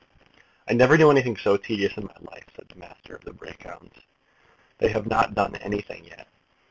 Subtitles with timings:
[0.67, 3.61] "I never knew anything so tedious in my life," said the Master of the Brake
[3.61, 3.99] hounds.
[4.79, 6.27] "They have not done anything yet."